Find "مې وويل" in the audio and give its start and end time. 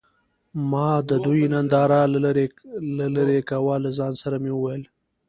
4.43-4.83